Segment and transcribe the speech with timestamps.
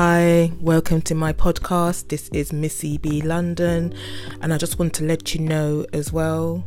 [0.00, 2.06] Hi, welcome to my podcast.
[2.06, 3.92] This is Missy B London,
[4.40, 6.62] and I just want to let you know as well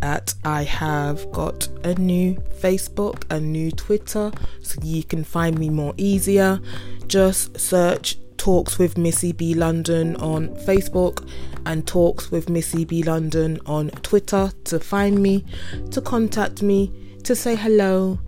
[0.00, 4.30] that I have got a new Facebook, a new Twitter,
[4.60, 6.60] so you can find me more easier.
[7.06, 11.26] Just search Talks with Missy B London on Facebook
[11.64, 15.42] and Talks with Missy B London on Twitter to find me,
[15.90, 18.18] to contact me, to say hello,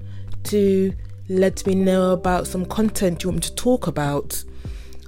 [0.44, 0.94] to
[1.28, 4.44] let me know about some content you want me to talk about.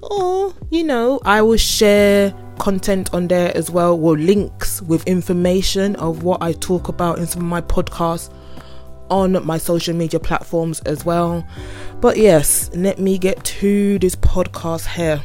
[0.02, 5.96] Or, you know, I will share content on there as well, or links with information
[5.96, 8.32] of what I talk about in some of my podcasts
[9.10, 11.46] on my social media platforms as well.
[12.00, 15.22] But yes, let me get to this podcast here.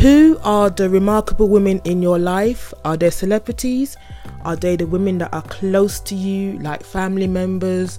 [0.00, 2.74] Who are the remarkable women in your life?
[2.84, 3.96] Are they celebrities?
[4.44, 7.98] Are they the women that are close to you, like family members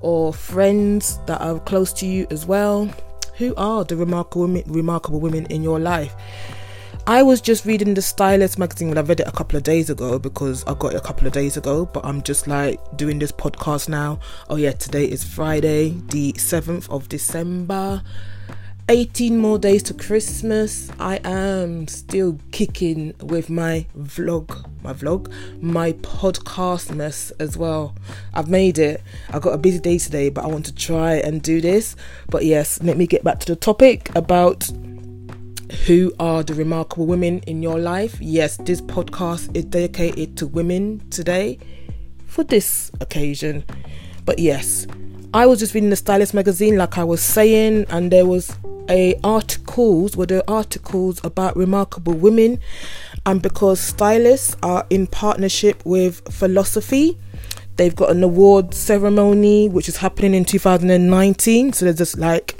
[0.00, 2.90] or friends that are close to you as well?
[3.36, 6.14] Who are the remarkable women, remarkable women in your life?
[7.06, 8.88] I was just reading the Stylist magazine.
[8.88, 11.26] Well, I read it a couple of days ago because I got it a couple
[11.26, 14.20] of days ago, but I'm just like doing this podcast now.
[14.48, 18.02] Oh, yeah, today is Friday, the 7th of December.
[18.90, 20.90] 18 more days to Christmas.
[20.98, 25.32] I am still kicking with my vlog, my vlog,
[25.62, 27.94] my podcastmas as well.
[28.34, 29.00] I've made it.
[29.32, 31.94] I got a busy day today, but I want to try and do this.
[32.30, 34.68] But yes, let me get back to the topic about
[35.86, 38.20] who are the remarkable women in your life.
[38.20, 41.60] Yes, this podcast is dedicated to women today
[42.26, 43.64] for this occasion.
[44.24, 44.88] But yes,
[45.32, 48.56] I was just reading the Stylist magazine, like I was saying, and there was
[48.88, 52.58] a articles were there articles about remarkable women,
[53.24, 57.16] and because stylists are in partnership with philosophy.
[57.76, 61.72] They've got an award ceremony which is happening in 2019.
[61.72, 62.56] So there's just like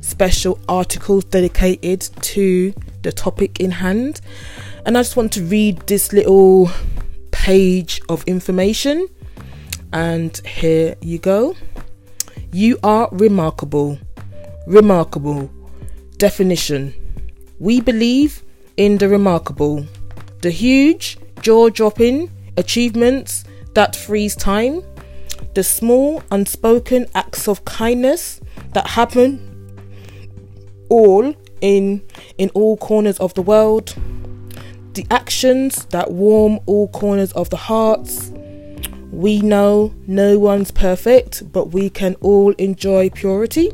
[0.00, 4.20] special articles dedicated to the topic in hand.
[4.84, 6.68] And I just want to read this little
[7.30, 9.08] page of information.
[9.92, 11.54] And here you go.
[12.52, 13.98] You are remarkable.
[14.66, 15.50] Remarkable.
[16.16, 16.94] Definition.
[17.58, 18.42] We believe
[18.78, 19.84] in the remarkable,
[20.40, 23.44] the huge, jaw dropping achievements
[23.74, 24.82] that freeze time,
[25.54, 28.40] the small, unspoken acts of kindness
[28.72, 29.44] that happen
[30.88, 32.02] all in
[32.38, 33.94] in all corners of the world.
[34.94, 38.32] The actions that warm all corners of the hearts
[39.10, 43.72] we know no one's perfect but we can all enjoy purity.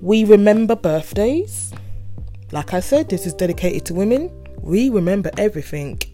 [0.00, 1.72] We remember birthdays.
[2.52, 4.30] Like i said this is dedicated to women.
[4.60, 6.00] We remember everything.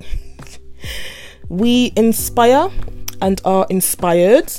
[1.50, 2.70] We inspire
[3.20, 4.52] and are inspired.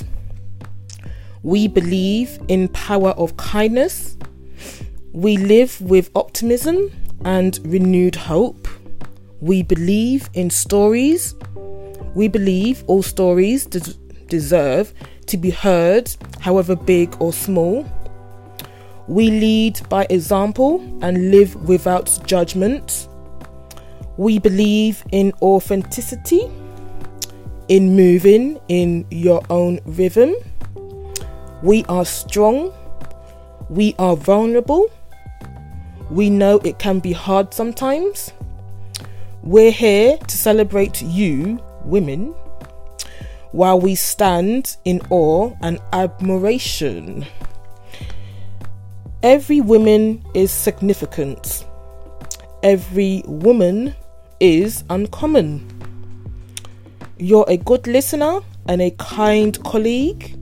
[1.42, 4.18] We believe in power of kindness.
[5.12, 6.92] We live with optimism
[7.24, 8.68] and renewed hope.
[9.40, 11.34] We believe in stories.
[12.14, 14.92] We believe all stories des- deserve
[15.26, 17.86] to be heard, however big or small.
[19.08, 23.08] We lead by example and live without judgment.
[24.16, 26.50] We believe in authenticity,
[27.68, 30.34] in moving in your own rhythm.
[31.62, 32.72] We are strong.
[33.68, 34.90] We are vulnerable
[36.12, 38.32] we know it can be hard sometimes.
[39.42, 42.34] We're here to celebrate you, women,
[43.52, 47.26] while we stand in awe and admiration.
[49.22, 51.64] Every woman is significant.
[52.62, 53.94] Every woman
[54.40, 55.68] is uncommon.
[57.18, 60.36] You're a good listener and a kind colleague.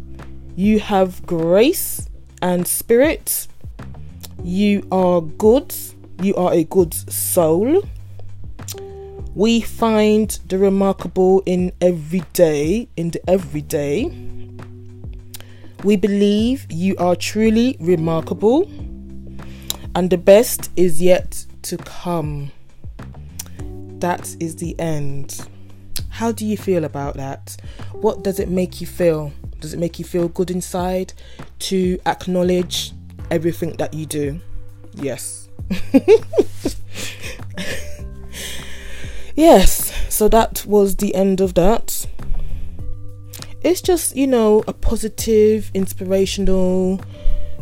[0.57, 2.09] You have grace
[2.41, 3.49] and spirit
[4.45, 5.75] you are good.
[6.23, 7.83] You are a good soul.
[9.35, 14.07] We find the remarkable in every day, in the everyday.
[15.85, 18.71] We believe you are truly remarkable,
[19.95, 22.51] and the best is yet to come.
[24.01, 25.47] That is the end.
[26.09, 27.57] How do you feel about that?
[27.93, 29.33] What does it make you feel?
[29.61, 31.13] Does it make you feel good inside
[31.61, 32.93] to acknowledge
[33.31, 34.41] everything that you do.
[34.95, 35.49] Yes.
[39.35, 42.07] yes, so that was the end of that.
[43.63, 47.01] It's just, you know, a positive, inspirational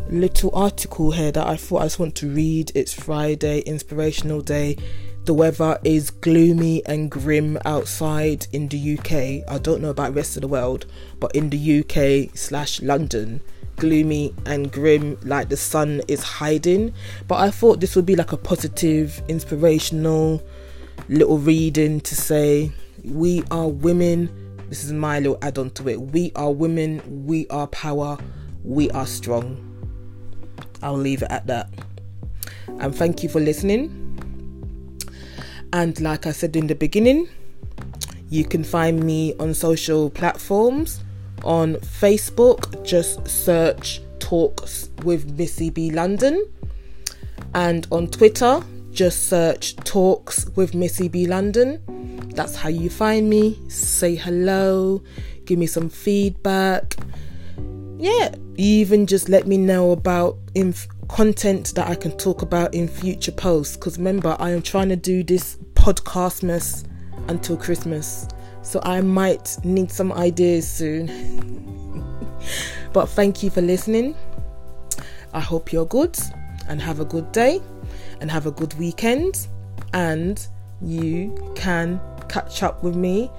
[0.09, 2.71] little article here that I thought I just want to read.
[2.73, 4.77] It's Friday, inspirational day.
[5.25, 9.47] The weather is gloomy and grim outside in the UK.
[9.47, 10.85] I don't know about rest of the world,
[11.19, 13.41] but in the UK slash London,
[13.75, 16.93] gloomy and grim, like the sun is hiding.
[17.27, 20.41] But I thought this would be like a positive, inspirational
[21.07, 22.71] little reading to say,
[23.03, 24.29] we are women.
[24.69, 25.99] This is my little add on to it.
[25.99, 28.17] We are women, we are power,
[28.63, 29.65] we are strong.
[30.81, 31.69] I'll leave it at that.
[32.79, 33.95] And thank you for listening.
[35.73, 37.29] And like I said in the beginning,
[38.29, 41.03] you can find me on social platforms.
[41.43, 46.45] On Facebook, just search Talks with Missy B London.
[47.55, 48.61] And on Twitter,
[48.99, 51.81] just search Talks with Missy B London.
[52.35, 53.57] That's how you find me.
[53.69, 55.01] Say hello,
[55.45, 56.97] give me some feedback.
[57.97, 62.89] Yeah, even just let me know about inf- content that I can talk about in
[62.89, 63.77] future posts.
[63.77, 66.85] Because remember, I am trying to do this podcastmas
[67.29, 68.27] until Christmas.
[68.63, 71.07] So I might need some ideas soon.
[72.91, 74.13] but thank you for listening.
[75.31, 76.19] I hope you're good
[76.67, 77.61] and have a good day
[78.21, 79.47] and have a good weekend.
[79.93, 80.45] And
[80.81, 83.31] you can catch up with me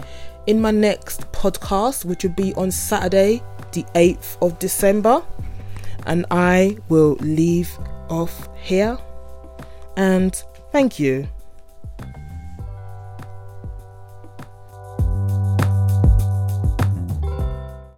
[0.47, 3.43] in my next podcast, which will be on Saturday,
[3.73, 5.23] the 8th of December.
[6.07, 7.71] And I will leave
[8.09, 8.99] off here.
[9.97, 10.35] And
[10.73, 11.29] thank you.